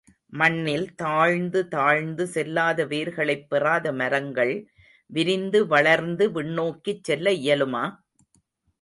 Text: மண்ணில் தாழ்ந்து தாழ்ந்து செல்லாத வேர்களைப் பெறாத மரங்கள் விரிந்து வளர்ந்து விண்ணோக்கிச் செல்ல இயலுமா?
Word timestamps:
மண்ணில் 0.33 0.95
தாழ்ந்து 0.95 1.67
தாழ்ந்து 1.67 2.25
செல்லாத 2.27 2.85
வேர்களைப் 2.85 3.45
பெறாத 3.49 3.93
மரங்கள் 3.93 4.55
விரிந்து 5.09 5.61
வளர்ந்து 5.67 6.27
விண்ணோக்கிச் 6.31 7.03
செல்ல 7.03 7.29
இயலுமா? 7.41 7.85